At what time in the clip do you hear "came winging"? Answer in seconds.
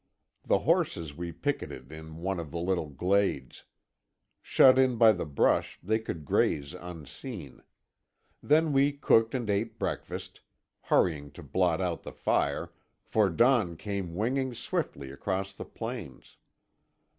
13.77-14.55